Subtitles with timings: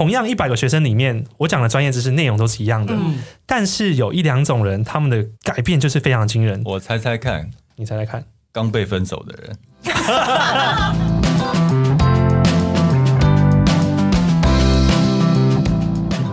[0.00, 6.62] 同样一百个学生里面，我讲的专业知识内容都是一样的，嗯、但是有一两种人，他们的改变就是非常惊人。
[6.64, 9.54] 我猜猜看，你猜猜看，刚被分手的人。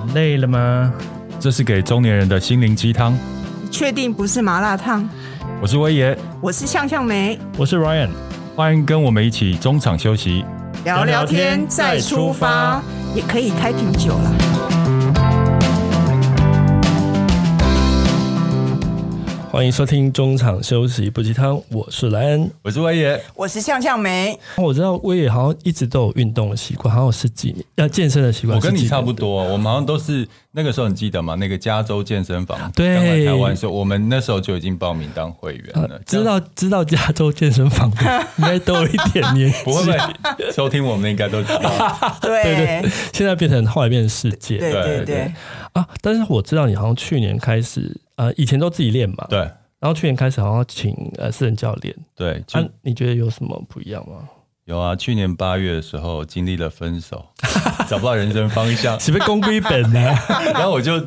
[0.15, 0.93] 累了吗？
[1.37, 3.13] 这是给中年人的心灵鸡汤。
[3.69, 5.05] 确定不是麻辣烫？
[5.61, 8.11] 我是威爷，我是向向梅，我是 Ryan，
[8.55, 10.45] 欢迎跟我们一起中场休息，
[10.85, 12.81] 聊聊天再出发，
[13.17, 14.76] 也可以开瓶酒了。
[19.57, 24.37] 欢迎收听中场休息不鸡汤，我是莱恩，我是威爷，我是向向梅。
[24.55, 28.55] 我知道威爷好像一直都有运动的习惯，好像有十几年要健身的习惯。
[28.55, 31.33] 我跟你差不多，我们好像都是那个时候，你记得吗？
[31.33, 35.95] 那个加州健身房对，刚来台湾的时候，我们那时候就已经报名当会员了。
[35.95, 37.97] 啊、知道知道加州健身房的
[38.37, 41.97] 应该都有一点年纪，不会不会收听我们应该都知道。
[42.21, 45.33] 对对对，现在变成后来变成世界，对对对，对，对
[45.73, 45.89] 啊！
[45.99, 47.99] 但是我知道你好像去年开始。
[48.17, 49.39] 呃，以前都自己练嘛，对。
[49.79, 52.43] 然后去年开始好像请呃私人教练，对。
[52.51, 54.27] 啊，你觉得有什么不一样吗？
[54.65, 57.25] 有啊，去年八月的时候经历了分手，
[57.87, 59.99] 找不到人生方向， 是被公归本呢？
[60.53, 60.99] 然后我就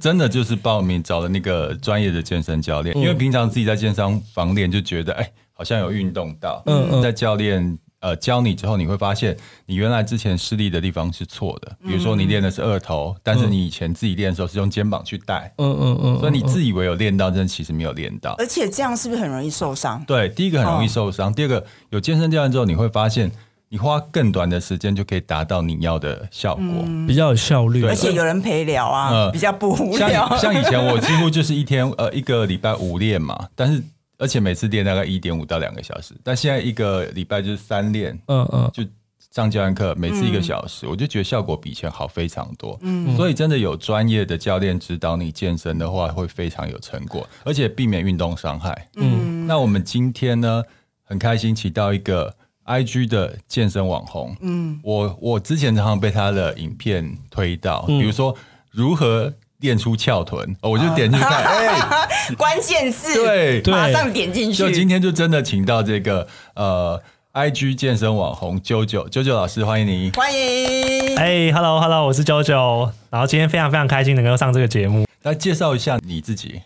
[0.00, 7.78] 真的就是报名找了那个专业的健身教练，嗯、因为平常自己在健身房练就觉得哎，好像有运动到，嗯嗯，在教练。
[8.04, 11.74] 呃，教你之后，你会发现你原来之前施力的地方是错的。
[11.82, 18.34] 比如说，你练的是二头，嗯、但是你以前自己练的时候是用肩膀去带，嗯嗯嗯，所以你自以为有练到，但其实没有练到。
[18.36, 20.04] 而且这样是不是很容易受伤？
[20.06, 23.32] 对，第一个很容易受伤，哦、第二个有健身教练之后，你会发现
[23.70, 27.86] 你花更短的时间就可以达到你要的效果，嗯、比较有效率。
[27.86, 30.28] 而且有人陪聊啊，呃、比较不无聊。
[30.36, 33.82] 像像以前我几乎就是一天呃一个礼拜五练嘛，但是。
[34.24, 38.82] 而且每次练大概一点五到两个小时，但现在一个礼拜就是三练，嗯嗯，就
[39.30, 42.78] 上教练课，每次一个小时，嗯，我就觉得效果比以前好非常多。
[42.80, 48.88] 嗯，所以真的有专业的教练指导你健身的话，会非常有成果，而且避免运动伤害。
[48.96, 50.62] 嗯，那我们今天呢，
[51.02, 52.34] 很开心请到一个
[52.64, 54.34] IG 的健身网红。
[54.40, 58.34] 嗯，我我之前常常被他的影片推到，嗯，比如说
[58.70, 59.34] 如何。
[59.64, 64.58] 练出翘臀，我就点进去看，哎、啊，欸、关键字，对，马上点进去。
[64.58, 67.02] 就今天就真的请到这个呃
[67.32, 71.16] ，IG 健身网红 JoJo，JoJo 老师，欢迎你，欢迎。
[71.16, 75.06] 哎、hey,，Hello Hello，我是 JoJo，然后今天非常非常开心能够上这个节目。
[75.22, 76.60] 来介绍一下你自己。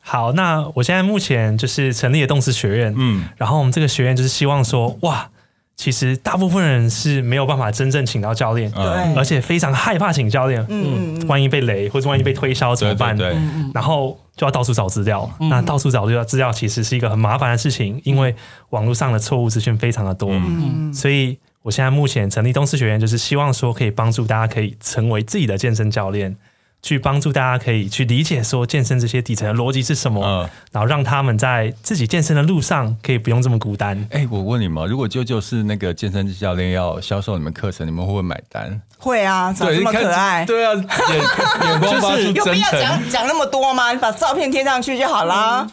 [0.00, 5.28] 好，那我现在目前就是成立了动词学院，嗯，然后我们这个学院就是希望说，哇。
[5.76, 13.16] 其实大部分人是没有办法真正请到教练，对，而且非常害怕请教练，嗯，万一被雷或者万一被推销怎么办？
[13.16, 13.36] 对，
[13.74, 18.34] 然后就要到处找资料，那到处找资料，资料其实是一个很麻烦的事情，因为
[18.70, 26.36] 网络上的错误资讯非常的多，嗯，所以我现在目前成立东师学院，就是希望说可以帮助大家可以成为自己的健身教练。
[26.84, 34.06] 去帮助大家可以去理解说健身这些底层的逻辑是什么，嗯，然后让他们在自己健身的路上可以不用这么孤单。
[34.10, 38.78] 哎，我问你们，如果舅舅是那个健身教练要销售你们课程，你们会不会买单？
[38.98, 40.82] 会啊，长这么可爱，对啊，眼
[41.70, 43.90] 眼光发出真诚，有必要讲讲那么多吗？
[43.90, 45.66] 你把照片贴上去就好了，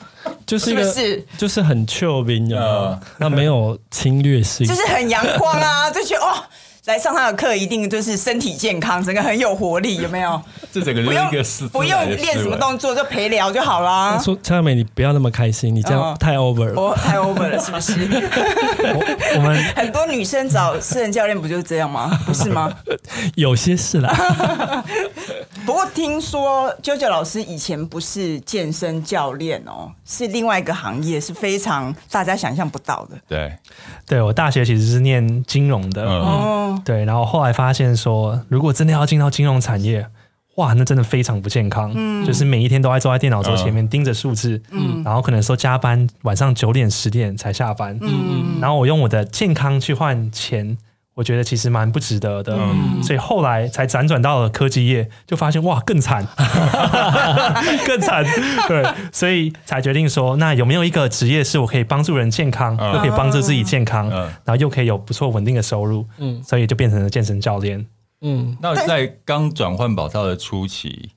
[0.46, 6.42] 就是一个是就是很 chill 的，那没有侵略性，就是很阳光啊， 就觉得哦。
[6.86, 10.42] 来上他的课一定就是身体健康，整个很有活力，有没有？
[10.74, 14.18] 这整个就是一个不用练什么动作，就陪聊就好啦。
[14.18, 17.94] 说蔡美，你不要那么开心，你这样太 over 了，哦、太 over 了， 是不是？
[18.04, 22.20] 我，我们 很多女生找私人教练不就是这样吗？
[22.26, 22.74] 不是吗？
[23.36, 24.84] 有些是啦。
[25.64, 33.18] 不过听说 JoJo 老师以前不是健身教练哦，是另外一个行业，是非常大家想象不到的。
[33.28, 33.56] 对，
[34.08, 36.04] 对我大学其实是念金融的。
[36.04, 36.82] 哦、嗯。
[36.84, 40.06] 对，然后后来发现说，如果真的要进到金融产业，
[40.56, 41.92] 哇，那真的非常不健康。
[41.96, 50.78] 嗯，就是每一天都在坐在电脑桌前面盯着数字，嗯，然后可能说加班，晚上九点十点才下班，嗯，然后我用我的健康去换钱，
[51.22, 56.26] 我觉得其实蛮不值得的，嗯，所以后来才辗转到了科技业，就发现哇，更惨，
[57.86, 58.26] 更惨，
[58.68, 67.86] 对，所以才决定说，那有没有一个职业是我可以帮助人健康，又可以帮助自己健康，然后又可以有不错稳定的收入，嗯，所以就变成了健身教练，
[68.22, 71.12] 嗯，那在刚转换跑道的初期，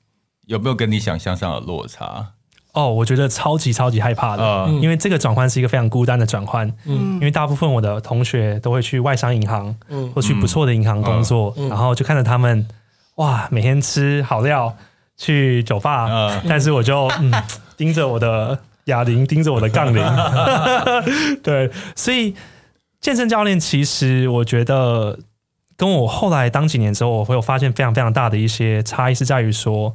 [0.45, 2.33] 有没有跟你想象上的落差？
[2.75, 6.67] 哦，我觉得超级超级害怕的，嗯、因为这个转换是一个非常孤单的转换。
[6.85, 12.67] 嗯，因为大部分我的同学都会去外商银行，嗯，或去不错的银行工作，嗯、然后就看着他们，
[13.15, 14.75] 哇，每天吃好料，
[15.17, 17.31] 去酒吧，嗯、但是我就 嗯
[17.77, 20.03] 盯着我的哑铃，盯着我的杠铃，
[21.41, 22.35] 对，所以
[22.99, 25.19] 健身教练其实我觉得
[25.77, 29.93] 跟我后来当几年之后，我会有发现非常非常大的一些差异，是在于说，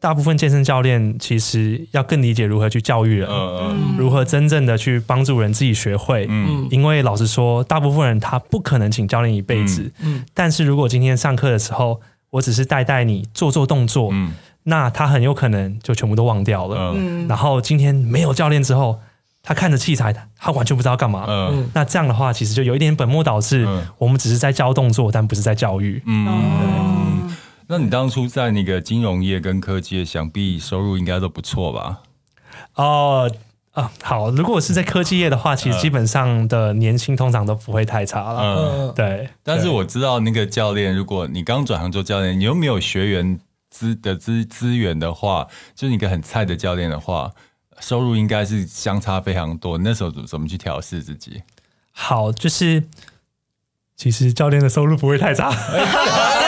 [0.00, 6.26] 大部分健身教练其实要更理解如何去教育人，嗯、如何真正的去帮助人自己学会。
[6.28, 9.90] 嗯，因为老实说，大部分人他不可能请教练一辈子。
[10.00, 12.00] 嗯，但是如果今天上课的时候，
[12.30, 14.32] 我只是带带你做做动作，嗯，
[14.64, 16.92] 那他很有可能就全部都忘掉了。
[16.94, 19.00] 嗯，然后今天没有教练之后。
[19.40, 21.24] 他看着器材，他完全不知道干嘛。
[21.26, 23.64] 嗯，那这样的话，其实就有一点本末倒置。
[23.66, 26.02] 嗯，我们只是在教动作，但不是在教育。
[26.04, 26.26] 嗯，
[27.68, 32.00] 那你当初在那个金融业跟科技业，想必收入应该都不错吧？
[32.74, 33.30] 哦，
[33.72, 38.40] 啊，好，如果是在科技业的话，其实基本上的年薪通常都不会太差了。
[38.42, 39.28] 嗯，对。
[39.42, 43.38] 但是我知道那个教练，如果你刚转行做教练，你又没有学员
[43.70, 47.32] 资的资资源的话，就是你一个很菜的教练的话。
[47.80, 51.44] 收入应该是相差非常多，那时候怎么去调试自己？
[51.92, 52.82] 好，就是
[53.94, 55.48] 其实教练的收入不会太差，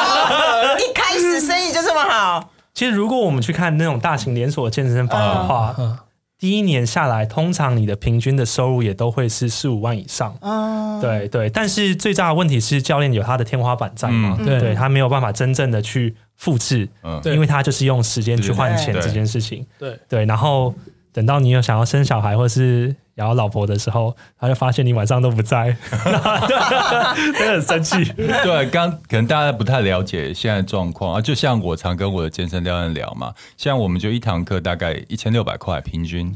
[2.05, 2.51] 么好。
[2.73, 5.99] 其实如果我们去看那种大型连锁健身房的话，嗯、
[6.39, 10.35] 第一年下来，通常你的平均的收入也都会是四五万以上。
[10.41, 11.51] 嗯，对对。
[11.51, 14.37] 但是最大的问题是，教练有他的天花板在嘛？
[14.39, 19.67] 嗯、对，他没有办法真正的去复制，嗯，因为他就是用时间去换钱这件事情。
[19.79, 20.75] 对对，对，然后。
[21.13, 22.95] 等到你有想要生小孩或是
[23.27, 28.05] 要老婆的时候，他就发现你晚上都不在， 真的很生气。
[28.15, 31.15] 对，刚可能大家不太了解现在状况。
[31.15, 36.35] 啊，就像我常跟我的健身教练聊嘛，像我们就一堂课大概一千六百块平均，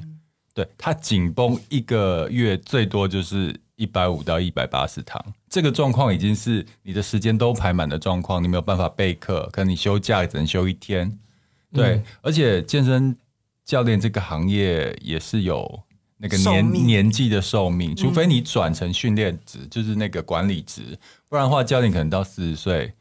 [0.52, 11.18] 对，他紧绷一个月最多就是一百五到一百八十堂，这个状况已经是你的时间都排满的状况，你没有办法备课，可能你休假也只能休一天，
[11.72, 13.16] 对，嗯、而且健身。
[13.66, 15.83] 教练这个行业也是有
[16.24, 20.98] 那个年年纪的寿命，除非你转成训练职，嗯、就是那个管理职，
[21.28, 22.92] 不然的话，教练可能到四十岁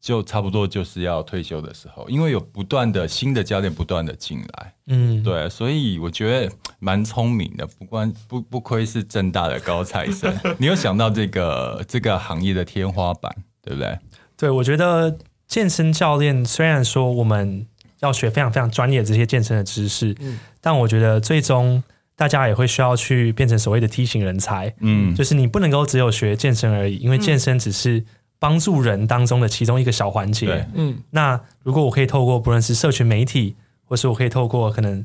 [0.00, 13.98] 就差不多就是要退休的时候，因为有不断的新的教练不断的进来，嗯，对，所以我觉得蛮聪明的，不关不不亏是正大的高材生， 你有想到这个这个行业的天花板，对不对？
[14.36, 15.16] 对，我觉得
[15.48, 17.66] 健身教练虽然说我们。
[18.02, 21.80] 要学非常非常专业的这些健身的知识，嗯，但我觉得最终
[22.22, 28.04] 大家也会需要去变成所谓的梯型人才，嗯，就是你不能够只有学健身而已，因为健身只是
[28.38, 30.98] 帮助人当中的其中一个小环节，嗯。
[31.10, 35.04] 那如果我可以透过不论是社群媒体，或是我可以透过可能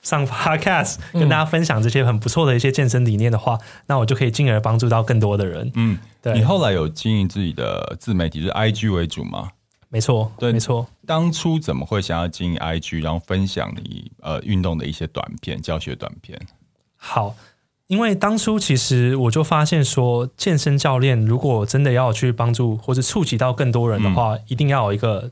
[0.00, 3.58] 上 Podcast 跟大家分享这些很不错的一些健身理念的话，
[3.88, 5.98] 那我就可以进而帮助到更多的人，嗯。
[6.22, 6.32] 对。
[6.32, 9.50] 你后来有经营自己的自媒体，就是 IG 为主吗？
[9.90, 10.84] 没错，对，没错。
[11.06, 16.36] 当初怎么会想要经营 IG，然后分享你呃运动的一些短片、教学短片？
[17.06, 17.36] 好，
[17.88, 25.30] 因为当初其实我就发现说，健身教练如果真的要去帮助或者触及到更多人的话，嗯、一定要有一个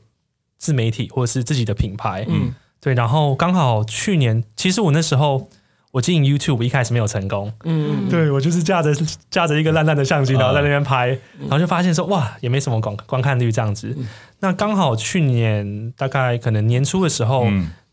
[0.57, 2.25] 自媒体或者是自己的品牌。
[2.29, 2.93] 嗯，对。
[2.93, 5.49] 然后刚好去年，其实我那时候。
[5.93, 8.91] 我经营 YouTube 一开始没有成功，嗯，对，我就是架着
[9.29, 11.09] 架着一个烂烂的相机，然后在那边拍，
[11.41, 13.95] 然后就发现说哇，也没什么观观看率这样子。
[14.39, 17.45] 那刚好去年大概可能年初的时候，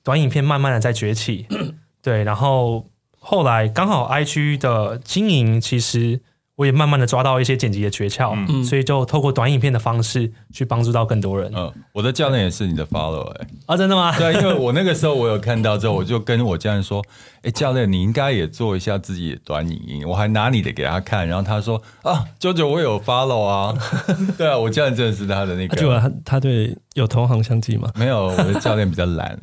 [0.03, 1.47] 短影片慢慢的在崛起，
[2.00, 2.87] 对，然后
[3.20, 6.20] 后来刚好 IG 的经营其实。
[6.56, 11.50] 我也慢慢的抓到一些剪辑的诀窍，嗯、所以就透过短影片的方式去帮助到更多人。
[11.56, 14.14] 嗯，我的教练也是你的 follow 哎、欸，啊，真的吗？
[14.18, 17.02] 对，因为我那个时候我有看到之后，我就跟我教练说，
[17.37, 23.75] 哎、欸，教练你应该也做一下自己的短影音，我还拿你的给他看，然后他说啊，啾啾我有 follow 啊，
[24.37, 27.90] 对啊，我教练真的是他的那个，就他他对有同行相忌吗？
[27.95, 29.35] 没有，我的教练比较懒，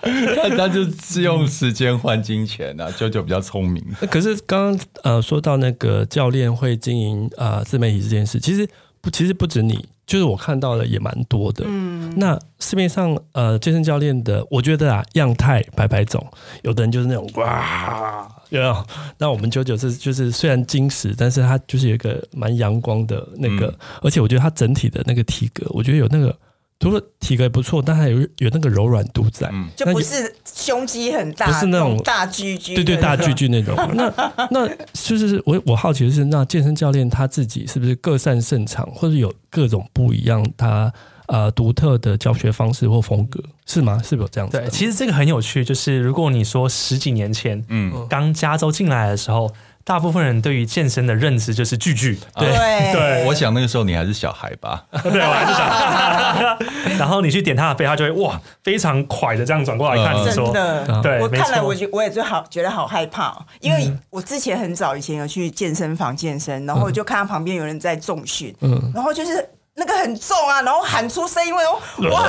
[0.56, 3.84] 他就是用时间换金钱啊， 舅舅比较聪明。
[4.10, 5.66] 可是刚刚呃说到那。
[5.66, 8.64] 那个教练会经营啊、呃、自媒体这件事，其实
[9.00, 11.64] 不，其实不止你，就是我看到的也蛮多的。
[11.66, 16.24] 嗯，那市面上呃健身教练的，我觉得啊样态百百种，
[16.62, 18.86] 有的人就是那种哇，有没有？
[19.18, 26.32] 那我们九九是就是虽然矜持，但是他就是有一个蛮阳光的那个，嗯、而且我觉得他整体的那个体格，我觉得有那个。
[26.78, 33.74] 除了体格不错，但还有有那个柔软度在，就不是胸肌很大，不是那种大巨巨，对对，大巨巨那种。
[33.94, 34.12] 那
[34.50, 40.92] 那就是我我好奇的是，那健身教练他自己是不是各擅胜场，或者有各种不一样他
[41.28, 44.00] 呃独特的教学方式或风格，是吗？
[44.04, 44.58] 是不是有这样子？
[44.58, 49.50] 对，其实这个很有趣，就是如果你说十几年前，嗯，刚加州进来的时候。
[49.86, 53.24] 大部分人对于健身的认知就是巨巨，对对。
[53.24, 54.84] 我想那个时候你还是小孩吧？
[54.90, 56.58] 对，我还是小孩。
[56.98, 61.00] 然后你去点他的背，他就会哇，非常快的这样转过来看你说，真的。
[61.02, 71.64] 对，我看了，我就我也就好觉得好害怕，因为我之前很早以前有去健身房健身，然后我就看到旁边有人在重训，嗯，然后就是那个很重啊，然后喊出声音，因为
[72.10, 72.28] 哇，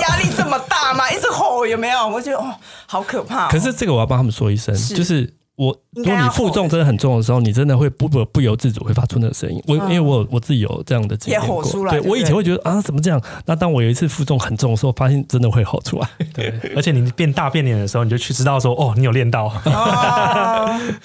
[0.00, 2.08] 压力这么大嘛，一直吼有没有？
[2.08, 2.54] 我觉得哦，
[2.86, 3.50] 好可怕。
[3.50, 5.33] 可是这个我要帮他们说一声，就是。
[5.56, 9.62] 我如果你负重真的很重的时候，你真的会不不不由自主会发出那个声音。
[9.68, 13.22] 我因为我我自己有这样的经验过，对我以前会觉得啊怎么这样？
[13.46, 16.08] 那当我有一次负重很重的时候，发现真的会吼出来。
[16.34, 19.48] 对，而且你变大变脸的时候，你就去知道说哦，你有练到。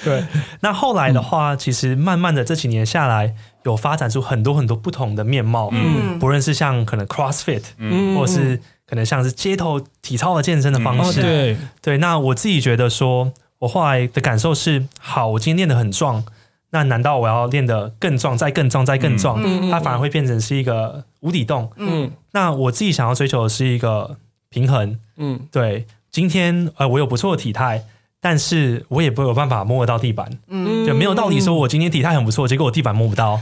[0.04, 0.24] 对，
[0.62, 5.70] 那后来的话，其实慢慢的这几年下来，有发展出很多很多不同的面貌。
[5.72, 11.22] 嗯，不论是像可能 CrossFit，嗯，或者是可能像是街头体操的健身的方式。
[11.22, 13.32] 对对，那我自己觉得说。
[13.60, 16.24] 我后来的感受是，好，我今天练得很壮，
[16.72, 19.42] 那难道我要练得更壮，再更壮，再更壮？
[19.44, 21.70] 嗯，它反而会变成是一个无底洞。
[21.76, 24.18] 嗯，那我自己想要追求的是一个
[24.50, 24.98] 平衡。
[25.18, 27.84] 嗯，对，今天呃，我有不错的体态，
[28.22, 30.30] 但是我也不有办法摸得到地板。
[30.48, 33.40] 嗯，就没有道理说我今天体态很不错，结果我地板摸不到。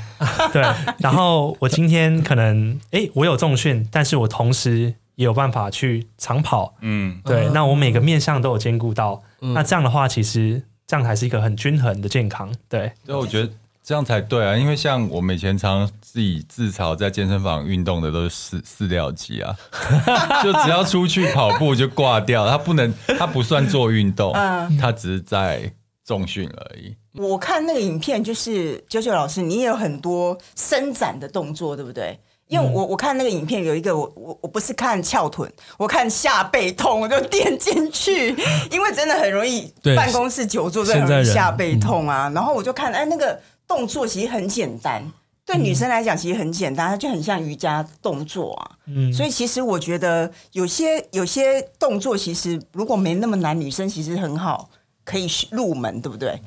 [0.51, 0.63] 对，
[0.97, 6.73] 然后我今天可能，诶，我有重训，但是我同时也有办法去长跑。
[6.81, 9.21] 嗯，对，那我每个面向都有兼顾到。
[9.41, 12.91] 嗯、那这样的话，其实这样才是一个很均衡的健康，对。
[13.05, 13.49] 所以我觉得
[13.83, 19.55] 这样才对啊，因为像我们以前常自己自嘲在健身房运动的都是饲饲料鸡啊，
[20.43, 24.31] 就只要出去跑步就挂掉，他不能，他不算做运动，
[24.79, 25.71] 他只是在
[26.05, 26.95] 重训而已。
[27.13, 32.19] 我看那个影片，就是九九老师，你也有很多伸展的动作，对不对？
[32.47, 38.29] 因为我我看那个影片有一个我我我不是看翘臀，我看下背痛，我就点进去，
[38.71, 42.31] 因为真的很容易办公室久坐，真的很容易下背痛啊。
[42.33, 43.37] 然后我就看，哎，那个
[43.67, 45.03] 动作其实很简单，
[45.45, 48.71] 对女生来讲其实很简单，它就很像瑜伽动作啊。
[48.85, 54.69] 嗯，所以其实我觉得有些有些动作其实如果没那么难，女生其实很好
[55.03, 56.41] 可以入门，对不对？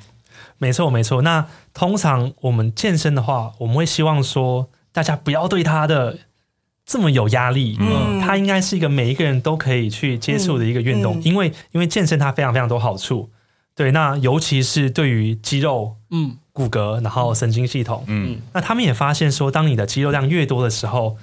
[0.56, 1.20] 没错没错。
[1.20, 4.70] 那通常我们健身的话，我们会希望说。
[4.92, 6.18] 大家不要对他的
[6.84, 11.20] 这么有压力，嗯，他应该是一个每一个人都可以去接触的一个运动，嗯。
[11.20, 13.30] 嗯、因为因为健身它非常非常多好处，
[13.76, 21.16] 对，那尤其是对于肌肉、嗯，骨骼，然后神经系统，嗯，那他们也发现说，当你的肌肉量越多的时候，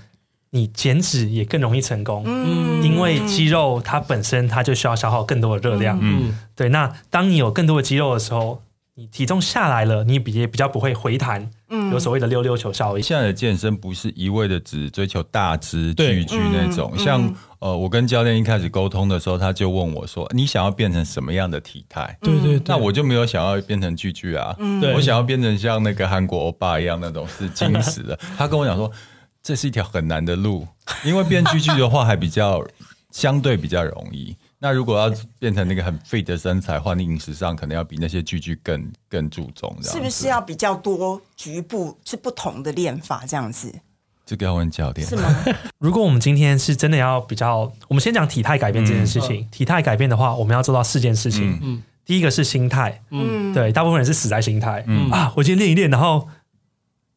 [0.51, 8.61] 你减脂也更容易成功，嗯，因为肌肉它本身它就需要消耗更多的热量，嗯，对，那当你有更多的肌肉的时候。
[8.99, 13.03] 你体重下来了，你比也比较不会回弹，嗯，有所谓的溜溜球效应。
[13.03, 28.17] 现在的健身不是一味的只追求大只巨巨那种，嗯、像呃，我跟教练一开始沟通的时候，他就问我说：“你想要变成什么样的体态？”对对，那我就没有想要变成巨巨啊，嗯、我想要变成像那个韩国欧巴一样那种是精实的。
[28.35, 28.91] 他跟我讲说，
[29.43, 30.67] 这是一条很难的路，
[31.05, 32.65] 因为变巨巨的话还比较
[33.11, 34.35] 相对比较容易。
[34.59, 43.71] 那如果要变成那个很 fit 的身材，话，你饮食上可能要比那些巨巨更更注重，是不是要比较多局部是不同的练法这样子？
[44.25, 45.07] 这个要问教练。
[45.07, 45.45] 是吗？
[45.77, 49.41] 如果我们今天是真的要比较，我们先讲体态改变这件事情。
[49.41, 51.59] 嗯、体态改变的话，我们要做到四件事情。
[51.61, 52.99] 嗯，第一个是心态。
[53.11, 54.83] 嗯，对，大部分人是死在心态。
[54.87, 56.27] 嗯啊，我今天练一练，然后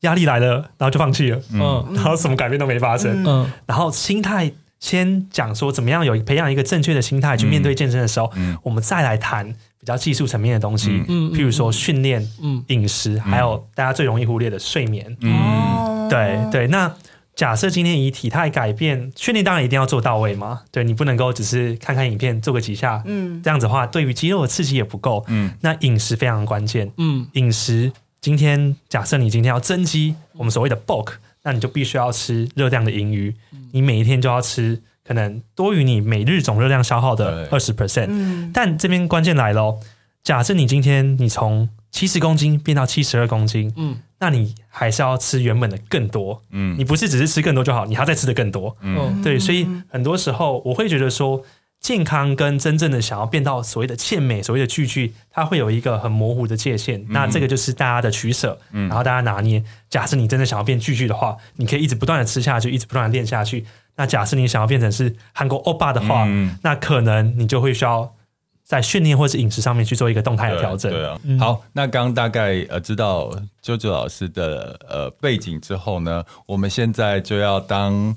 [0.00, 1.40] 压力来了，然后就放弃了。
[1.54, 3.24] 嗯，然后什么改变都没发生。
[3.26, 4.52] 嗯，然后心态。
[4.80, 9.46] 先讲说怎么样有培养一个正确的心态去面对健身的时候，嗯嗯、我们再来谈
[9.78, 15.16] 比较技术层面的东西，嗯、譬如说训练、嗯、饮食，嗯、还有大家最容易忽略的睡眠。
[15.20, 16.66] 嗯，对对。
[16.68, 16.92] 那
[17.36, 20.62] 假设今天以体态改变训练，当然一定要做到位嘛。
[20.70, 25.22] 对，你不能够只是看看影片做个几下，嗯，这样子的话，对于肌肉的刺激也不够。
[25.28, 26.90] 嗯，那饮食非常关键。
[26.96, 31.12] 嗯，饮食今天假设你今天要增肌，我们所谓的 bulk。
[31.42, 33.34] 那你就必须要吃热量的盈余，
[33.72, 38.50] 你每一天就要吃可能多于你每日总热量消耗的二十 percent。
[38.52, 39.78] 但这边关键来喽，
[40.22, 51.42] 假设你今天你从七十公斤变到七十二公斤，嗯，那你还是要吃原本的更多，嗯，你不是只是吃更多就好，你还要再吃的更多，嗯，对，所以很多时候我会觉得说。
[51.80, 57.00] 健康跟真正的想要变到所谓的健美，所谓的巨巨，它会有一个很模糊的界限。
[57.00, 59.64] 嗯、那这个就是大家的取舍，嗯、然后大家拿捏。
[59.88, 63.64] 假设你真的想要变巨巨的话，你可以一直不断的吃下去，一直不断的练下去。
[63.96, 68.14] 那假设你想要变成是韩国欧巴的话，嗯、那可能你就会需要
[68.62, 70.92] 在训练或是饮食上面去做一个动态的调整。
[70.92, 73.30] 对，对啊，嗯、好，那刚刚大概呃知道
[73.64, 78.14] 啾啾老师的呃背景之后呢，我们现在就要当。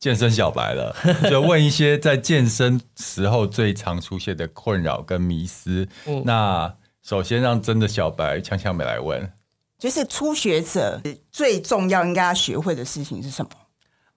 [0.00, 0.96] 健身小白了，
[1.28, 5.86] 就问一些在健身时候最常出现的困扰跟迷思。
[6.06, 9.30] 嗯、那首先让真的小白强强美来问，
[9.78, 13.50] 就是初学者最重要应该要学会的事情是什么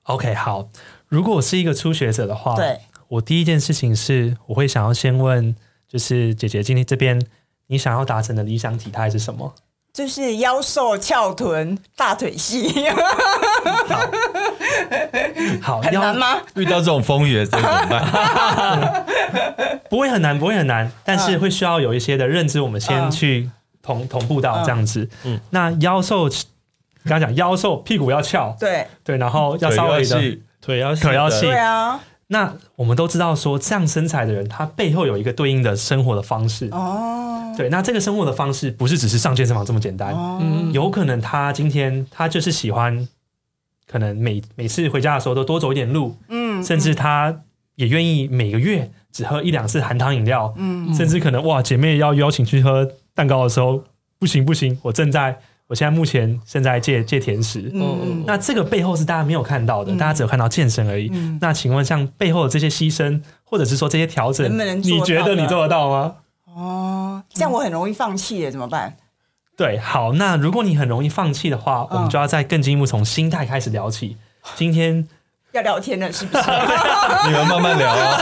[0.04, 0.70] ？OK，好，
[1.10, 5.54] 如果我是一个初学者的话，对，我第一件事情是我会想要先问，
[5.88, 7.22] 就是姐姐今天这边
[7.68, 9.54] 你想要达成的理想体态是什么？
[9.94, 12.68] 就是腰瘦、翘臀、大腿细。
[15.62, 16.42] 好， 很难吗？
[16.56, 19.06] 遇到这种风雨怎么办？
[19.92, 23.48] 不会很难，不会很难，但是会需要有一些的认知，我们先去
[23.84, 25.08] 同同步到这样子。
[25.26, 26.28] 嗯，那腰瘦，
[27.06, 32.00] 刚刚讲腰瘦，屁股要翘，对对，然后要稍微的腿要腿要细，对啊。
[32.28, 36.68] 那我们都知道说，这样身材的人，他背后有一个对应的生活的方式。
[36.72, 40.14] 哦，对，那这个生活的方式不是只是上健身房这么简单。
[40.40, 43.08] 嗯，有可能他今天他就是喜欢。
[43.86, 47.42] 可能每每次回家的时候都多走一点路，嗯，甚至他
[47.76, 53.84] 也愿意每个月只喝一两次含糖饮料，嗯，甚至可能哇，姐妹要邀请去喝蛋糕的时候，
[54.18, 61.10] 不行不行，我正在，我现在目前正在戒戒甜食，嗯，那这个背后是大家没有看到的，嗯，大家只有看到健身而已。
[61.14, 66.16] 嗯，那请问像背后的这些牺牲，或者是说这些调整，能能你觉得你做得到吗？
[66.56, 68.96] 哦，这样我很容易放弃耶，怎么办？
[69.56, 74.18] 对，好，那如果你很容易放弃的话，嗯、我们就要再更进一步从心态开始聊起。
[74.56, 75.08] 今天
[75.52, 76.44] 要聊天了，是不是？
[77.26, 78.18] 你们慢慢聊啊。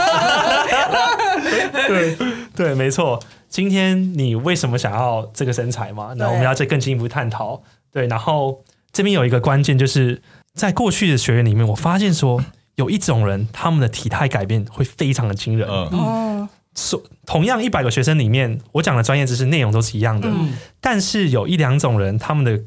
[1.88, 2.16] 对
[2.54, 3.18] 对，没错。
[3.48, 6.12] 今天你为什么想要这个身材嘛？
[6.16, 7.62] 那我们要再更进一步探讨。
[7.90, 8.62] 对，然后
[8.92, 10.22] 这边有一个关键，就是
[10.54, 12.42] 在过去的学员里面，我发现说
[12.76, 15.68] 有一种人，他们的体态改变会非常的惊人。
[15.92, 16.48] 嗯。
[16.72, 22.58] 嗯说同样一百个学生里面，我讲的专业知识内容都是一样的，嗯、但是有一两种人，他们的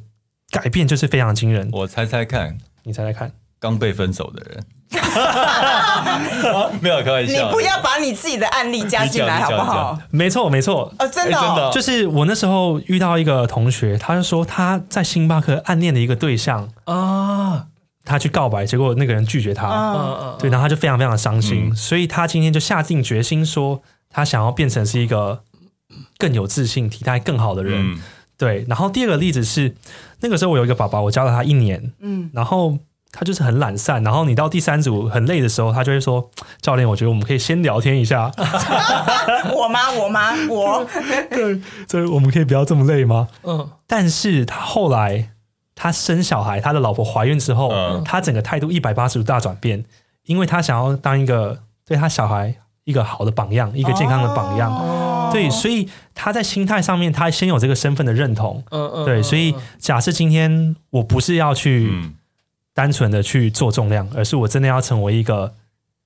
[0.52, 1.68] 改变就是非常惊人。
[1.72, 4.64] 我猜猜看，你猜猜看，刚被分手的人，
[6.82, 7.48] 没有开玩笑。
[7.48, 9.98] 你不要把你自己的案例加进来好不好？
[10.12, 10.94] 没错，没错。
[11.00, 17.66] 哦，真的、真的，就是我那时候遇到一个同学，他就说他在星巴克暗恋的一个对象啊。
[18.08, 23.82] 他去告白，结果那个人拒绝他，啊、对，然后他就非常非常的伤心，嗯、所以他今天就下定决心说，
[24.16, 25.42] 他想要变成是一个
[26.18, 28.00] 更有自信、体态更好的人，嗯、
[28.38, 28.64] 对。
[28.70, 29.76] 然后第二个例子是，
[30.22, 32.78] 那个时候我有一个宝宝，我教了他一年，嗯，然后
[33.12, 36.32] 他就是很懒散，然后你到第三组很累的时候，他就会说，
[36.62, 38.32] 教练，我觉得我们可以先聊天一下。
[39.54, 39.92] 我吗？
[39.92, 40.32] 我吗？
[40.50, 40.88] 我？
[41.30, 43.28] 对，所以我们可以不要这么累吗？
[43.44, 45.32] 嗯，但是他后来。
[45.78, 49.84] 他生小孩，他的老婆怀孕之后，嗯、他整个态度一百八十度大转变，
[50.24, 54.72] 因为他想要当一个对他小孩一个好的榜样，一个健康的榜样。
[54.72, 58.64] 哦、对，所以他在心态上面，他先有这个身份的认同。
[58.72, 59.06] 嗯嗯。
[59.06, 61.92] 对，所以假设今天我不是要去
[62.74, 65.54] 单纯的去做重量，而是我真的要成为一个。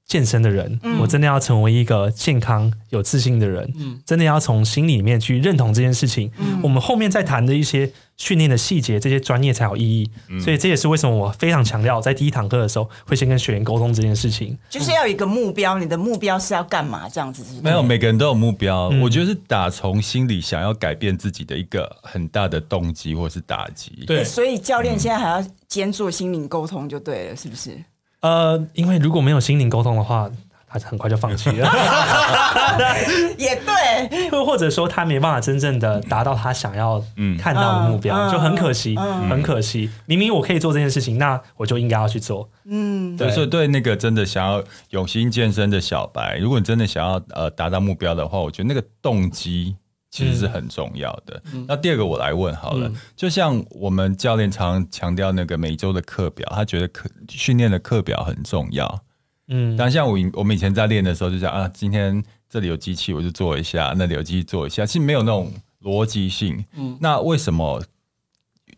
[0.09, 6.31] 健身的人，嗯、我真的要成为一个健康、有自信的人，嗯、真的要从心里面去认同这件事情。
[6.39, 10.09] 嗯、我们后面再谈的一些训练的细节，这些专业才有意义。
[10.29, 15.77] 嗯、所以这也是为什么我非常强调，在第一堂课的时候会先跟学员沟通这件事情，就是要有一个目标。
[15.77, 17.07] 你的目标是要干嘛？
[17.07, 17.61] 这样子是是？
[17.61, 18.89] 没有，每个人都有目标。
[18.91, 24.05] 嗯、我觉得是打从心里想要改变自己的一个很大的动机，或是打击。
[24.07, 27.77] 对，所以教练现在还要兼做心灵沟通就对了，是不是？
[28.21, 30.29] 呃，因为如果没有心灵沟通的话，
[30.67, 31.67] 他很快就放弃了。
[33.37, 37.03] 也对，又或者说他没办法真正的达到他想要
[37.39, 39.89] 看到的目标，嗯、就很可惜，嗯、很可惜。
[40.05, 42.47] 明明我可以做这件事情，那我就应该要去做。
[42.65, 43.31] 嗯，对。
[43.31, 49.75] 所以对那个真的想要永新健身的小白，如果你真的想要呃达到目标的话，我觉得那个动机。
[50.11, 51.41] 其实是很重要的。
[51.53, 59.03] 嗯、那第二个我来问好了，嗯、就像我们教练常强调那个每周的课表，他觉得课训练的课表很重要。
[59.49, 65.51] 嗯，但像我我们以前在练的时候就讲啊，今天这里有机器我就做一下，那里有机器做一下，其实没有那种
[65.83, 66.65] 逻辑性。
[66.75, 67.83] 嗯，那为什么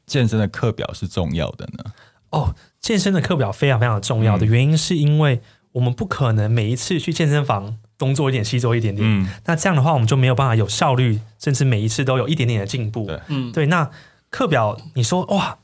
[0.06, 1.92] 健身的课表是重要的呢？
[2.32, 5.42] 哦，健身的课表非常非常重要的原因是因为
[5.72, 7.78] 我们不可能每一次去健身房。
[8.02, 13.06] 东做一点，西做一点点，嗯、那这样的话，我们就没有办法有效率，甚至每一次都有一点点的进步。
[13.06, 13.68] 对，嗯，对。
[13.68, 13.88] 那
[14.32, 15.60] 课表，你说哇，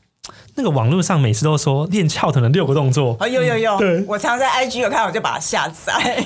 [0.54, 6.22] 那个网络上每次都说练翘臀的六个动作，啊、哦，有有有，对我常在 IG 有看，我就把它下载。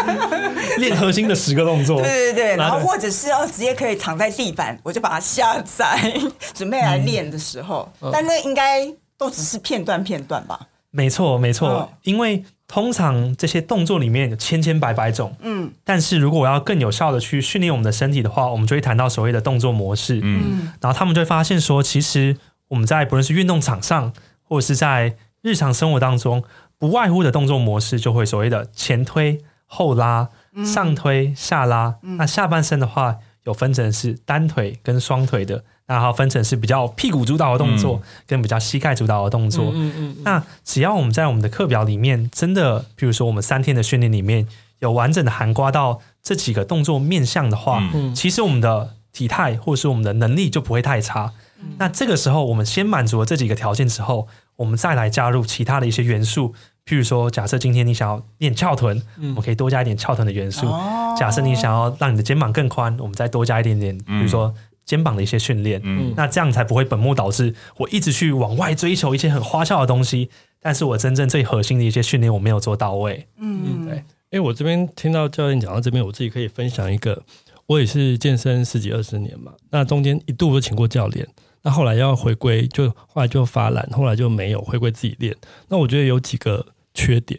[0.80, 6.14] 练核心的十个动作，对对对，然后或者是要直接可以躺在地板，我就把它下载，
[6.54, 7.86] 准备来练的时候。
[8.00, 10.58] 嗯、但那应该都只是片段片段吧？
[10.90, 12.42] 没错，没错，哦、因为。
[12.72, 22.34] 通常这些动作里面有千千百百种，嗯，但是如果我要更有效的去训练我们的身体的话，我们就会谈到所谓的动作模式，嗯，然后他们就会发现说，其实
[22.68, 26.44] 我们在不论是运动场上，或者是在日常生活当中，
[26.78, 30.30] 不外乎的动作模式就会所谓的前推后拉、
[30.64, 39.70] 上推下拉，那下半身的话有分成是单腿跟双腿的，然后分成是比较屁股主导的动作，嗯、跟比较膝盖主导的动作。
[39.74, 44.46] 嗯嗯嗯，那只要我们在我们的课表里面，真的，比如说我们三天的训练里面
[44.78, 51.32] 有完整的涵盖到这几个动作面向的话，嗯、其实我们的体态或者是我们的能力就不会太差。
[51.60, 56.54] 嗯、那这个时候，我们先满足了这几个条件之后，我们再来加入其他的一些元素。
[56.84, 60.66] 譬如说，假设今天你想要练翘臀，嗯、我们可以多加一点翘臀的元素。
[60.66, 64.52] 哦、假设你想要让你的肩膀更宽，我们再多加一点点，比如说
[64.84, 65.80] 肩膀的一些训练。
[65.84, 67.54] 嗯、那这样才不会本末倒置。
[67.78, 70.28] 我一直去往外追求一些很花俏的东西，
[70.60, 73.28] 但是我真正最核心的一些训练我没有做到位。
[73.38, 74.02] 嗯，对。
[74.32, 77.22] 哎，我这边听到教练讲到这边，我自己可以分享一个，
[77.66, 81.28] 我也是健身十几二十年嘛，那中间一度都请过教练。
[81.64, 85.32] 那后来要回归，就后来就发懒，后来就没有回归自己练。
[85.68, 87.38] 那我觉得有几个缺点，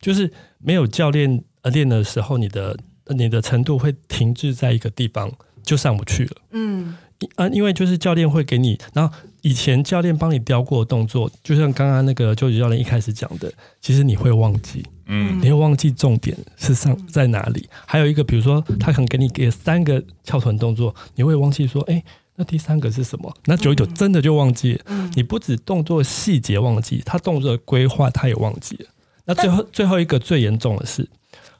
[0.00, 2.74] 就是没有教练呃练的时候，你的
[3.08, 5.30] 你的程度会停滞在一个地方，
[5.62, 6.32] 就上不去了。
[6.52, 6.96] 嗯，
[7.36, 17.68] 啊，因为就是教练会给你，然后以前教练帮你雕过的动作，就像刚刚那个周琦教练一开始讲的，其实你会忘记，嗯，你会忘记重点是上在哪里。
[17.84, 22.02] 还有一个，比如说他可能给你给三个翘臀动作，你会忘记说，哎。
[22.40, 23.30] 那第三个是什么？
[23.44, 24.80] 那久一久真的就忘记了。
[24.86, 28.86] 嗯、你不止动作细节忘记，他动作的规划他也忘记了。
[29.26, 31.06] 那最后最后一个最严重的是，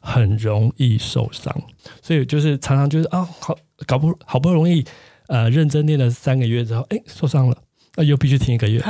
[0.00, 1.54] 很容易受伤。
[2.00, 3.54] 所以就是常常就是啊，好
[3.86, 4.82] 搞不好不容易
[5.26, 7.58] 呃认真练了三个月之后，哎、欸、受伤了，
[7.96, 8.82] 那又必须停一个月。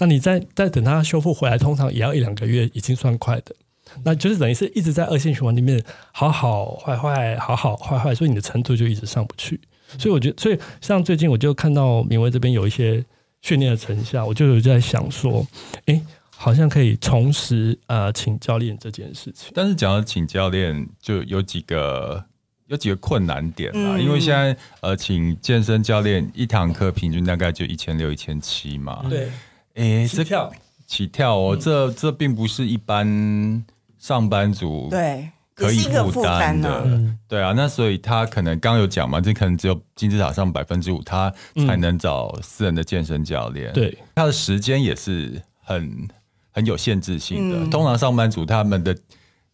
[0.00, 3.54] 那你再再等他修复回来，通常也要一两个月，已经算快的。
[4.02, 5.80] 那就是等于是一直在恶性循环里面，
[6.10, 9.60] 好好坏坏，好好坏坏，所以你的程度就一直上不去。
[9.98, 13.04] 所以我觉得，所以像最近我就看到明威这边有一些
[13.40, 15.46] 训练的成效，我就有在想说，
[15.86, 16.00] 哎，
[16.36, 19.50] 好像可以重拾呃请教练这件事情。
[19.54, 22.24] 但是讲到请教练，就有几个
[22.66, 29.04] 有几个困难点啦，嗯、因为现在呃请健身教练一堂课平均大概就一千六一千七嘛。
[29.08, 29.30] 对，
[29.74, 30.52] 哎，起跳
[30.86, 33.64] 起跳哦，嗯、这这并不是一般
[33.98, 35.28] 上班族对。
[35.62, 35.78] 可以
[36.10, 41.32] 负担的，嗯、对啊，那所以他可能刚有讲嘛，这可能只有金字塔上百分之五，他
[41.66, 43.72] 才能找私人的健身教练。
[43.72, 46.08] 对、嗯，他的时间也是很
[46.50, 47.58] 很有限制性的。
[47.58, 48.96] 嗯、通常上班族他们的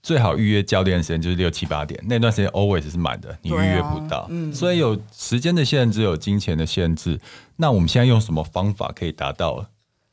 [0.02, 4.18] 最好预约教练的时间就是六七八点，那段时间 always 是满的，你预约不到。
[4.18, 7.20] 啊嗯、所以有时间的限制，有金钱的限制。
[7.56, 9.66] 那我们现在用什么方法可以达到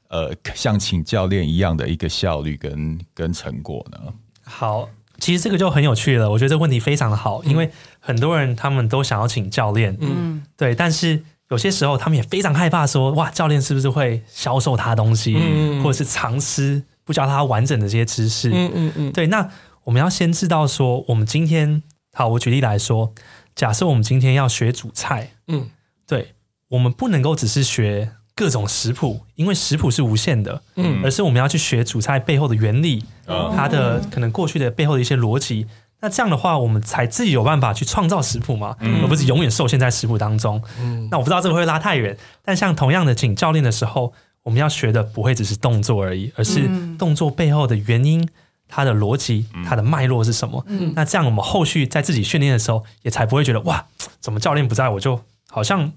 [0.09, 3.99] 呃像请教练一样的一个效率跟跟成果呢？
[4.43, 4.89] 好。
[5.19, 19.49] 其实这个就很有趣了，我觉得这个问题非常的好，因为很多人他们都想要请教练，嗯，对，但是有些时候他们也非常害怕说，哇，教练是不是会销售他东西，嗯，或者是藏私，不教他完整的这些知识，嗯嗯嗯，对，那
[19.83, 21.81] 我们要先知道说，我们今天，
[22.13, 23.13] 好，我举例来说，
[23.55, 25.69] 假设我们今天要学煮菜，嗯，
[26.07, 26.33] 对，
[26.69, 28.11] 我们不能够只是学。
[28.35, 35.65] 各种食谱，因为食谱是无限的，嗯，而是我们要去学主菜背后的原理，嗯、它的可能过去的背后的一些逻辑。
[36.01, 40.61] 那这样的话，我们才自己有办法去创造食谱嘛，嗯、而不是永远受限在食谱当中。
[40.79, 48.27] 嗯，那我不知道这个会拉太远，但像同样的请教练的时候，我们要学的不会只是动作而已，而是动作背后的原因、
[48.67, 50.63] 它的逻辑、它的脉络是什么。
[50.67, 53.85] 嗯，那这样我们后续在自己训练的时候，也才不会觉得哇，
[54.19, 55.93] 怎么教练不在我就好像。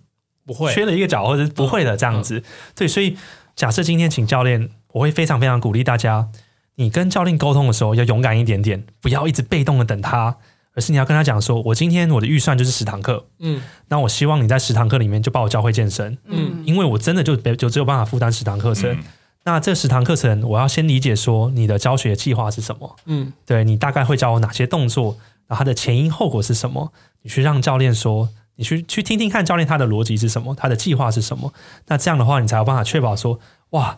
[0.48, 0.72] 不会。
[0.72, 3.16] 缺了一个角，或者是不会的这样子，嗯嗯、对，所以
[3.54, 6.28] 假设今天请教练，我会非常非常鼓励大家，
[6.76, 10.38] 你跟教练沟通的时候要勇敢一点点，不要一直被动的等他，
[10.74, 19.04] 而是你要跟他讲说，我今天我的预算就是十堂课，嗯，那我希望你在十堂课里面就把我教会健身，嗯，因为我真的就就只有办法负担十堂课程，嗯、
[19.44, 28.28] 那这十堂课程我要先理解说你的教学计划是什么，嗯，对，你大概会教我哪些动作，然后它的前因后果是什么，你去让教练说。
[28.58, 31.52] 你去去听听看教练他的逻辑是什么，他的计划是什么？
[31.86, 33.38] 那这样的话，你才有办法确保说，
[33.70, 33.96] 哇，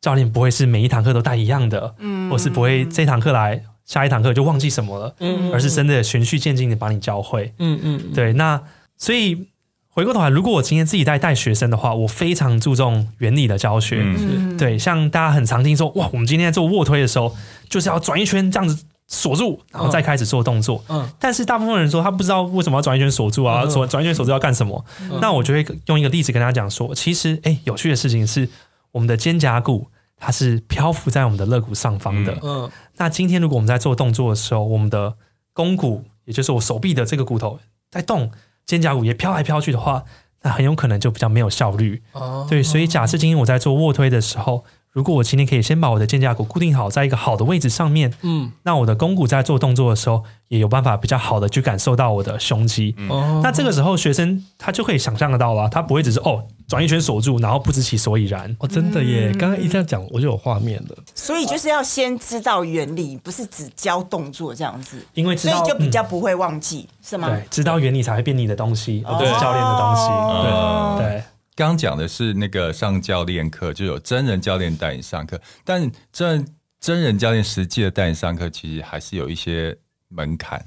[0.00, 8.32] 教练不会是每一堂课都带一样的，嗯，或是不会这堂课来，下一堂课就忘记什么了，嗯，而是真的循序渐进的把你教会，嗯嗯，对。
[8.32, 8.60] 那
[8.96, 9.46] 所以
[9.88, 14.76] 回过头来，如果我今天自己在带学生的话，我非常注重原理的教学，嗯，对。
[14.76, 17.36] 像大家很常听说，哇，我们今天在做卧推的时候，
[17.68, 18.84] 就是要转一圈这样子。
[19.12, 20.82] 锁住，然后再开始做动作。
[20.88, 24.82] 嗯，但是大部分人说他不知道为什么要转一圈锁住啊，转转一圈锁住要干什么？
[25.02, 28.48] 嗯、那我就会用一个例子跟他讲说，其实哎，有趣的事情是，
[28.92, 32.38] 我们的肩胛骨它是漂浮在我们的肋骨上方的。
[32.42, 35.14] 嗯，那今天如果我们在做动作的时候，我们的
[35.52, 37.58] 肱骨，也就是我手臂的这个骨头
[37.90, 38.30] 在动，
[38.64, 40.04] 肩胛骨也飘来飘去的话，
[40.40, 42.02] 那很有可能就比较没有效率。
[42.12, 44.64] 哦，对，所以假设今天我在做卧推的时候。
[44.92, 52.94] 如果我今天可以先把我的肩胛骨固定好，在一个好的位置上面，嗯，那我的肱骨在做动作的时候，也有办法比较好的去感受到我的胸肌。
[52.98, 58.54] 嗯，那这个时候学生他就可以想象得到了，他不会只是哦转一圈锁住，然后不知其所以然。
[58.58, 59.32] 哦，真的耶！
[59.32, 60.96] 刚刚一这样讲，我就有画面了。
[61.14, 64.98] 所以就是要先知道原理，不是只教动作这样子。
[65.14, 67.30] 因为知道所以就比较不会忘记，嗯、是吗？
[67.30, 70.02] 对，知道原理才会变你的东西，而不是教练的东西。
[70.02, 71.22] 哦、对对。
[71.54, 76.46] 刚讲的是那个上教练课，就有真人教练带你上课，但真
[76.80, 79.76] 真人教练实际的带你上课，其实还是有一些
[80.08, 80.64] 门槛。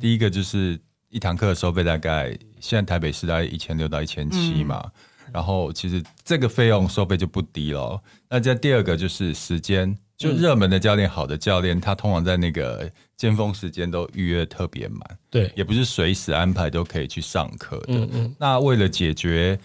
[0.00, 8.02] 第一个就是一堂课的收费大概现在台北市大概一千六到一千七嘛，嗯、然后其实这个费用收费就不低了。
[8.28, 17.86] 那再第二个就是时间，就热门的教练、好的教练，他通常在那个尖峰时间都预约特别满，对，也不是随时安排都可以去上课的。
[17.88, 19.58] 嗯嗯，那为了解决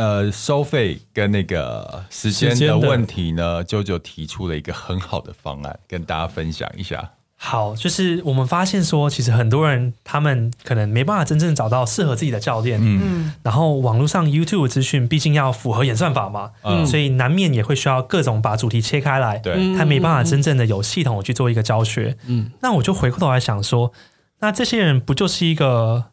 [0.00, 7.10] 呃，收费跟那个时间的问题呢，舅舅提出了一个很好的方案，跟大家分享一下。
[7.36, 23.92] 好，就是我们发现说，其实很多人他们可能没办法真正找到适合自己的教练，嗯，然后网络上 YouTube 资讯毕竟要符合演算法嘛，嗯，所以难免也会需要各种把主题切开来，对，他没办法真正的有系统去做一个教学，嗯，那我就回过头来想说，
[24.40, 26.06] 那这些人不就是一个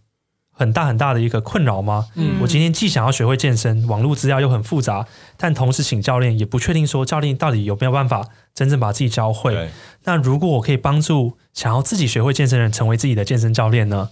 [0.57, 2.07] 很大很大的一个困扰吗？
[2.15, 5.05] 嗯，我今天既想要学会健身，网络资料又很复杂，
[5.37, 9.69] 但同时请教练也不确定说教练到底有没有办法真正把自己教会。
[10.05, 14.09] 那如果我可以帮助想要自己学会健身的人成为自己的健身教练呢？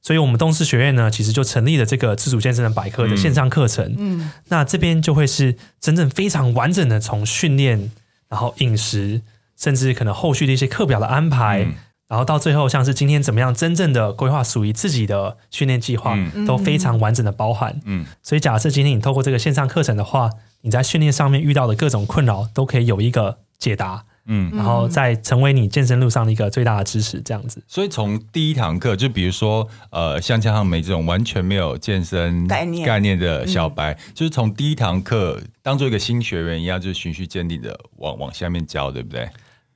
[0.00, 3.92] 所以我们东师学院呢，其实就成立了这个自主健身的百科的线上课程。
[3.98, 7.90] 嗯，那这边就会是真正非常完整的从训练，
[8.28, 9.22] 然后饮食，
[9.56, 11.64] 甚至可能后续的一些课表的安排。
[11.64, 11.74] 嗯
[12.08, 17.80] 然后到最后，像是今天怎么样真正的规划属于自己的训练计划，嗯、都非常完整的包含。
[17.84, 20.30] 嗯，所以假设今天你透过这个线上课程的话，
[20.62, 24.04] 你在训练上面遇到的各种困扰都可以有一个解答。
[24.30, 27.62] 嗯，然后再成为你健身路上的一个最大的支持，这样子。
[27.66, 39.26] 所以从第一堂课，就比如说呃，像江汉美这种完全没有健身概念概念的小白，嗯、就是从第一堂课当做一个新学员一样，就是循序渐进的往往下面教，对不对？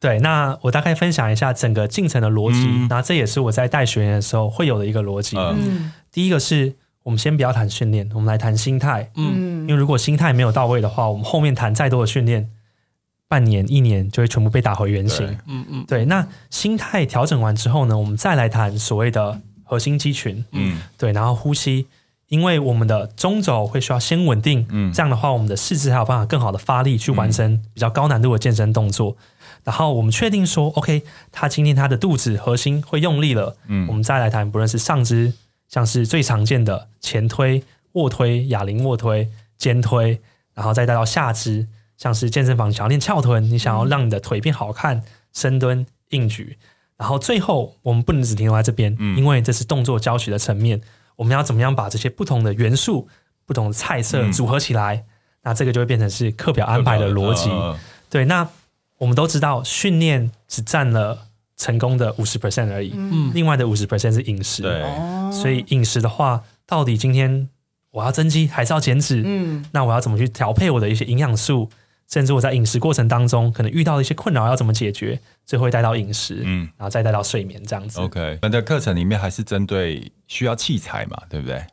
[0.03, 5.37] 对，那我大概分享一下整个进程的逻辑，嗯、那这也是我在带学员的时候会有的一个逻辑。
[5.38, 9.12] 嗯，第一个是我们先不要谈训练，我们来谈心态。
[9.15, 12.51] 嗯，因为如果心态没有到位的话，我们后面谈再多的训练，
[13.29, 15.25] 半年、一年就会全部被打回原形。
[15.25, 16.05] 嗯嗯，嗯对。
[16.07, 20.45] 那心态调整完之后呢，我们再来谈所谓的核心肌群。
[20.51, 21.12] 嗯，对。
[21.12, 21.87] 然后呼吸，
[22.33, 24.66] 因为我们的中轴会需要先稳定。
[24.71, 29.14] 嗯，这样的话，我们的四肢才有办法更好的发力去完成比较高难度的健身动作。
[29.64, 35.35] 然后我们确定说，OK，他今天他的肚子核心会用力了，嗯，我们再来谈，不论是上肢，
[35.68, 40.18] 像是最常见的前推、卧推、哑铃卧推、肩推，
[40.55, 41.68] 然后再带到下肢，
[41.99, 45.03] 像是健身房想要练翘臀，你想要让你的腿变好看，
[45.35, 46.57] 深蹲、硬举，
[46.97, 50.81] 然后最后我们不能只停留在这边，嗯，因为这是动作教学的层面，
[51.23, 53.09] 我们要怎么样把这些不同的元素、
[53.47, 55.05] 不同的菜色组合起来，嗯，
[55.45, 57.79] 那这个就会变成是课表安排的逻辑，呃、
[58.11, 58.49] 对，那。
[58.99, 64.81] 我们都知道，训练只占了成功的五十 percent 而已，嗯，另外的五十 percent 是饮食，对，
[65.33, 67.49] 所以饮食的话，到底今天
[67.91, 69.21] 我要增肌还是要减脂？
[69.27, 71.69] 嗯，那我要怎么去调配我的一些营养素？
[72.12, 75.18] 甚至我在饮食过程当中可能遇到的一些困扰要怎么解决？
[75.46, 77.98] 最后会带到饮食，嗯，然后再带到睡眠这样子。
[78.01, 81.64] OK，我们的课程里面还是针对需要器材嘛，对不对？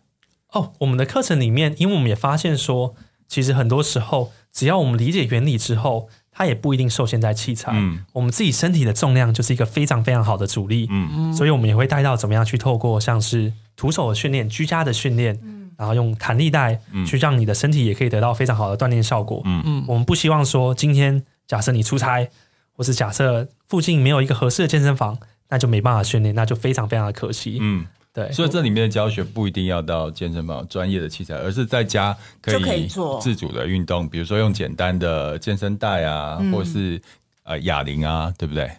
[0.53, 2.95] 哦，我们的课程里面，因为我们也发现说，
[3.27, 6.09] 其实很多时候只要我们理解原理之后。
[6.31, 19.63] 它也不一定受限在器材，嗯，我们自己身体的重量就是一个非常非常好的阻力，嗯，所以我们也会带到怎么样去透过像是徒手的训练、居家的训练，嗯，然后用弹力带去让你的身体也可以得到非常好的锻炼效果，嗯。
[19.65, 22.27] 嗯，我们不希望说今天假设你出差，
[22.73, 27.87] 或是假设附近没有一个合适的健身房，那就没办法训练，那就非常非常的可惜，嗯。
[28.11, 32.87] 对，所以这里面的教学不一定要到健身房专业的器材，而是在家可以
[33.21, 36.99] 自主的运动，比如说用简单的健身带啊，嗯、或是
[37.43, 38.69] 呃哑铃啊，对不对？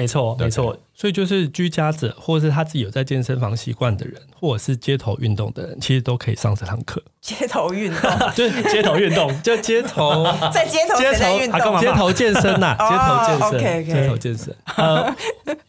[0.00, 0.76] 没错，没错。
[0.94, 7.02] 所以就是居家者，或者是他自己有在健身房习惯的人，或者是街头运动的人，其实都可以上这堂课。
[7.22, 14.54] 街头运动， 就是街头运动，就街头 在街头街头运动，街头健身呐， 街头健身，街头健身。
[14.76, 15.16] 呃，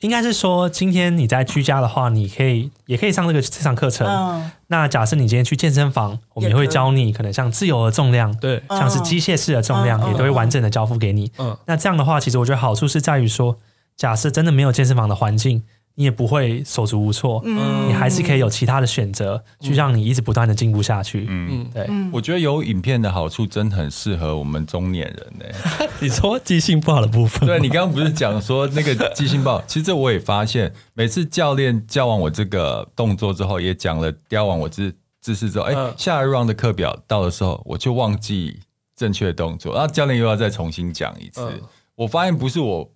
[0.02, 4.52] 应该是说，今天你在居家的话，你可以也可以上这个这场课程。
[4.68, 11.32] 那假设你今天去健身房，我们也会教你，可能像自由的重量，对，像是机械式的重量，也都会完整的交付给你。
[11.38, 13.56] 嗯，那这样的话，其实我觉得好处是在于说。
[13.98, 15.64] 假设真的没有健身房的环境，
[15.96, 21.28] 你也不会手足无措，嗯，你还是可以有其他的选择，去让你一直不断的进步下去。
[21.30, 25.46] 嗯，对，我觉得有影片的好处真的很适合我们中年人呢。
[26.00, 29.62] 你说记性不好的部分，对，你刚刚不是讲说那个记性不好？
[29.68, 38.62] 其实这我也发现，每次教练教完我这个动作之后，也讲了雕完我姿姿势之后，哎，下一 round 的课表到的时候，我就忘记
[38.96, 41.62] 正确的动作，然后教练又要再重新讲一次。
[41.96, 42.90] 我发现不是我。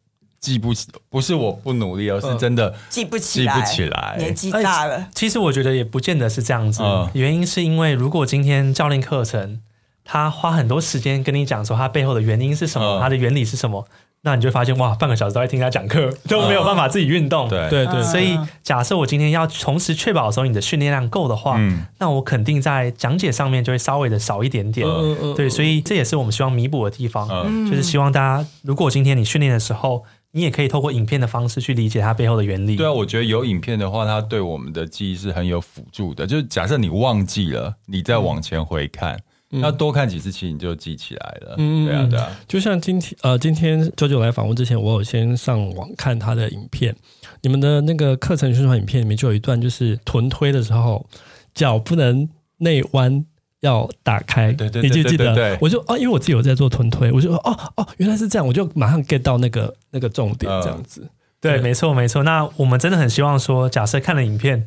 [0.45, 3.55] 记不起，不是我不努力，而是真的记不起来。
[3.55, 5.07] 记不起来，年纪大了。
[5.15, 9.61] 其实我觉得也不见得是这样子，原因是因为如果今天教练课程
[10.03, 13.87] 他花很多时间跟你讲说他背后的原因是什么，他的原理是什么，
[14.21, 17.49] 那你就发现哇，半个小时都在听他讲课，都没有办法自己运动。
[17.49, 18.03] 对对对。
[18.03, 21.59] 所以假设我今天要同时确保说你的训练量够的话，
[21.97, 24.87] 那我肯定在讲解上面就会稍微的少一点点。
[25.35, 27.27] 对，所以这也是我们希望弥补的地方，
[27.67, 30.03] 就是希望大家如果今天你训练的时候。
[30.35, 32.75] 你也可以透过影片的方式去理解它背后的原理。
[32.75, 36.27] 对啊，我觉得有影片的话，它对我们的记忆是很有辅助的。
[36.27, 39.17] 就是假设你忘记了，你再往前回看，
[39.49, 41.55] 那、嗯、多看几次，其实你就记起来了。
[41.57, 42.29] 嗯，对啊，对啊。
[42.49, 46.93] 就像今天呃，今天九九来访问之前，我有先上网看他的影片。
[47.41, 51.07] 你们的那个课程宣传影片里面就有一段，就是臀推的时候，
[51.53, 53.25] 脚不能内弯。
[53.65, 55.57] 要打开，你记不记得？
[55.59, 61.01] 我就哦，因为我自己有在做臀推，我就说哦哦，原来是这样，我就马上 get 到那个那个重点，这样子。
[61.01, 61.09] 嗯、
[61.41, 62.23] 对，对，没错没错。
[62.23, 64.65] 那我们真的很希望说，假设看了影片，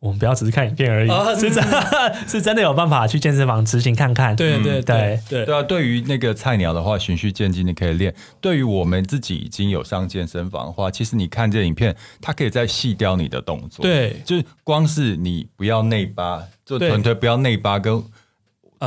[0.00, 1.64] 我们不要只是看影片而已， 哦、是真
[2.26, 4.34] 是真的有办法去健身房执行看看。
[4.34, 5.62] 对对对对对，对啊！
[5.62, 8.12] 对于那个菜鸟的话，循序渐进，你可以练。
[8.40, 13.84] 对于我们自己已经有上健身房的话，其实你看这影片，它可以再细雕你的动作。
[13.84, 18.02] 对，就是光是你不要内八做臀推，不要内八跟。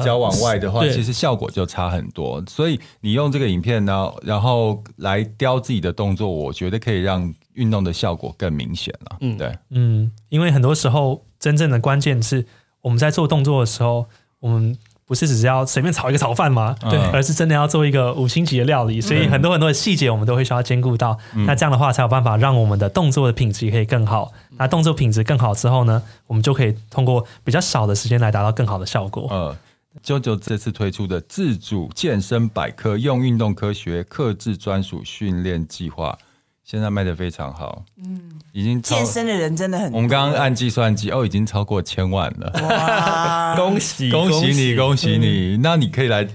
[0.04, 2.44] 脚往外的话，其实效果就差很多。
[2.48, 9.18] 所以你用这个影片呢，然后来雕自己的动作，我觉得可以让运动的效果更明显了。
[9.22, 12.46] 嗯，对，嗯，因为很多时候真正的关键是
[12.82, 14.06] 我们在做动作的时候，
[14.40, 16.76] 我们不是只是要随便炒一个炒饭吗？
[16.90, 19.00] 对，而是真的要做一个五星级的料理。
[19.00, 21.18] 所以很多很多的细节我们都会需要兼顾到。
[21.48, 24.34] 那这样的话才有办法让我们的动作的品质可以更好。
[24.58, 29.30] 那动作品质更好之后呢，我们就可以通过比较少的时间来达到更好的效果。
[29.32, 29.56] 嗯。
[30.04, 36.18] JoJo 这次推出的自主健身百科，用运动科学克制专属训练计划，
[36.64, 37.84] 现在卖的非常好。
[37.98, 39.98] 嗯，已经健身的人真的很多。
[39.98, 42.52] 我们刚刚按计算机，哦，已经超过千万了。
[42.64, 45.58] 哇， 恭喜恭喜你，恭喜你！
[45.64, 46.28] 那你可以来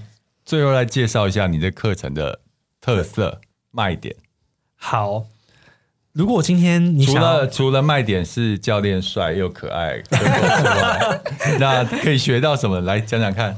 [0.43, 2.41] 最后来介绍一下你的课程的
[2.79, 4.15] 特色卖点。
[4.75, 5.25] 好。
[6.13, 10.01] 如果今天你除了除了卖点是教练帅又可爱，
[11.57, 12.81] 那可以学到什么？
[12.81, 13.55] 来讲讲看。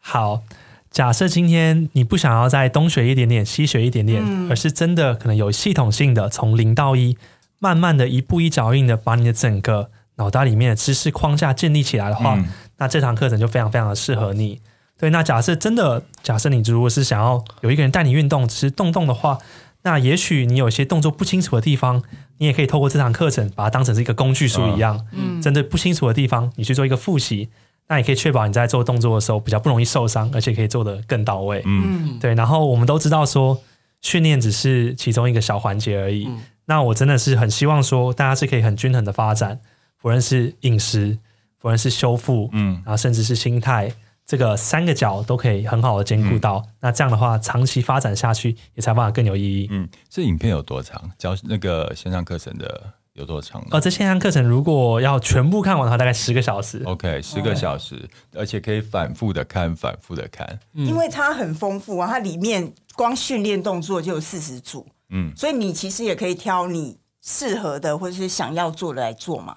[0.00, 0.42] 好，
[0.90, 7.16] 假设今天你不想要再东学一点点，西学一点点，嗯、而是真的可能有系统性的从零到一，
[7.60, 14.60] 慢慢的一步一脚印的把你的整个脑袋里面的知识框架建立起来的话，嗯、那这堂课程就非常非常的适合你。
[14.98, 19.38] 对，那假设真的，假设你如果是想要有一个人带你运动，只是动动的话。
[19.84, 22.02] 那也许你有些动作不清楚的地方，
[22.38, 27.48] 你也可以透过这堂课程把它当成是一个工具书一样，嗯，针对不清楚的地方，你去做一个复习，
[27.88, 32.34] 那也可以确保你在做动作的时候比较不容易受伤，而且可以做得更到位，嗯，对。
[32.34, 33.60] 然后我们都知道说，
[34.00, 36.28] 训练只是其中一个小环节而已。
[36.66, 39.58] 那我真的是很希望说，大家是可以很均衡的发展，
[40.00, 41.18] 不论是饮食，
[41.58, 43.92] 不论是修复，嗯，然后甚至是心态。
[44.24, 49.68] 这个三个角都可以很好的兼顾到，嗯、那这样的话，长期发展下去也才办法更有意义。
[49.70, 51.10] 嗯，这影片有多长？
[51.18, 53.62] 教那个线上课程的有多长？
[53.70, 56.82] 哦，这线上课程如果要全部看完的话，大概十个小时。
[56.84, 57.96] OK，十个小时，
[58.30, 60.60] 对而且可以反复的看，反复的看。
[60.74, 64.86] 嗯、因为它很丰富啊，它里面光训练动作就有四十组。
[65.10, 69.56] 嗯，所以你其实也可以挑你适合的或者是想要做的来做嘛。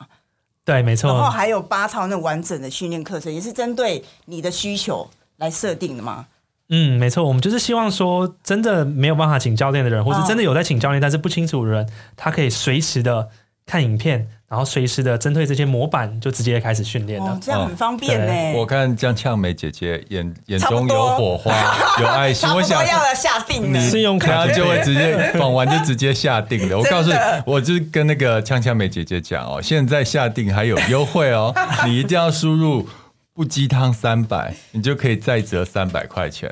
[0.66, 1.14] 对，没错。
[1.14, 6.26] 然后还有八套那完整的训练课程，也是针对你的需求来设定的吗？
[6.70, 7.24] 嗯，没错。
[7.24, 13.30] 我们就是希望说，真的没有办法请教练的人，或是真的有在请教练但是不清楚的人，他可以随时的
[13.68, 17.32] 看影片，然后随时的针对这些模板就直接开始训练了。
[17.32, 18.28] 哦，这样很方便呢。
[18.28, 21.54] 对我看江呛梅姐姐眼眼中有火花，
[22.00, 26.78] 有爱心，我想要下定你信用卡就会直接绑完就直接下定了。
[26.80, 31.54] 我告诉你，我就是跟那个呛呛梅姐姐讲哦，现在下定还有优惠哦，
[31.86, 32.88] 你一定要输入
[33.34, 36.50] 不鸡汤三百，你就可以再折三百块钱。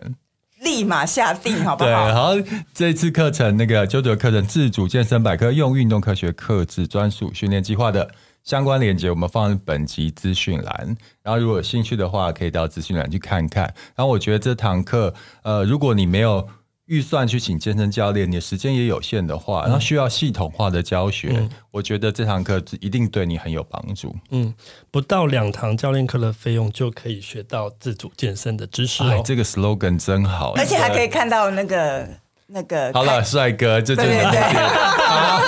[0.63, 1.89] 立马下定，好不好？
[1.89, 8.09] 对，好，这次课程那个九九课程自主健身百科，用运动科学克制专属训练计划的
[8.43, 10.97] 相关链接，我们放在本集资讯栏。
[11.21, 13.63] 然后如果有兴趣的话，可以到资讯栏去看看。
[13.95, 16.47] 然后我觉得这堂课，呃，如果你没有
[16.87, 24.13] 预算去请健身教练，你的时间也有限的话，然后需要系统化的教学，嗯、我觉得这堂课一定对你很有帮助。
[24.31, 24.53] 嗯，
[24.91, 29.11] 不到两堂教练课的费用就可以学到自主健身的知识哦。
[29.11, 32.07] 哎，这个 slogan 真好，而且还可以看到那个
[32.47, 32.91] 那个。
[32.93, 34.29] 好了，帅哥，这真的
[35.07, 35.39] 好，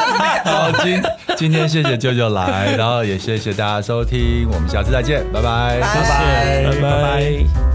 [0.46, 1.02] 好，今
[1.36, 7.74] 今天谢谢舅舅来，然后也谢谢大家收听，我们下次再见，拜拜，拜拜，拜拜。